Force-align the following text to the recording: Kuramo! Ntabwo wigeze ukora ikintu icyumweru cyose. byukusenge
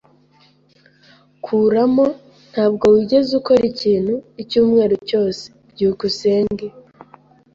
Kuramo! 1.43 2.05
Ntabwo 2.51 2.85
wigeze 2.93 3.29
ukora 3.39 3.63
ikintu 3.71 4.13
icyumweru 4.41 4.95
cyose. 5.09 5.43
byukusenge 5.71 6.67